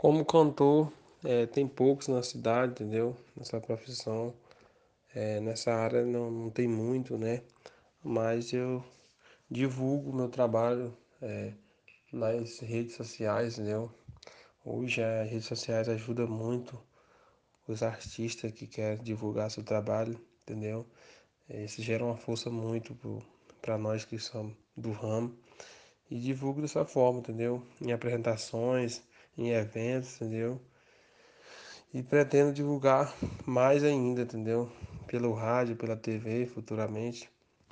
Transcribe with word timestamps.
Como 0.00 0.24
cantor, 0.24 0.92
é, 1.24 1.44
tem 1.46 1.66
poucos 1.66 2.06
na 2.06 2.22
cidade, 2.22 2.70
entendeu? 2.70 3.16
Nessa 3.36 3.60
profissão, 3.60 4.32
é, 5.12 5.40
nessa 5.40 5.74
área 5.74 6.06
não, 6.06 6.30
não 6.30 6.50
tem 6.50 6.68
muito, 6.68 7.18
né? 7.18 7.42
Mas 8.00 8.52
eu 8.52 8.84
divulgo 9.50 10.14
meu 10.14 10.28
trabalho 10.28 10.96
é, 11.20 11.52
nas 12.12 12.60
redes 12.60 12.94
sociais, 12.94 13.58
entendeu? 13.58 13.90
Hoje 14.64 15.02
as 15.02 15.28
redes 15.28 15.46
sociais 15.46 15.88
ajudam 15.88 16.28
muito 16.28 16.80
os 17.66 17.82
artistas 17.82 18.52
que 18.52 18.68
querem 18.68 19.02
divulgar 19.02 19.50
seu 19.50 19.64
trabalho, 19.64 20.16
entendeu? 20.42 20.86
Isso 21.48 21.82
gera 21.82 22.04
uma 22.04 22.16
força 22.16 22.48
muito 22.48 22.96
para 23.60 23.76
nós 23.76 24.04
que 24.04 24.16
somos 24.16 24.54
do 24.76 24.92
ramo 24.92 25.36
e 26.08 26.20
divulgo 26.20 26.60
dessa 26.62 26.84
forma, 26.84 27.18
entendeu? 27.18 27.66
Em 27.80 27.90
apresentações, 27.90 29.02
em 29.38 29.50
eventos, 29.50 30.16
entendeu? 30.16 30.60
E 31.94 32.02
pretendo 32.02 32.52
divulgar 32.52 33.14
mais 33.46 33.84
ainda, 33.84 34.22
entendeu? 34.22 34.70
Pelo 35.06 35.32
rádio, 35.32 35.76
pela 35.76 35.96
TV, 35.96 36.44
futuramente. 36.44 37.30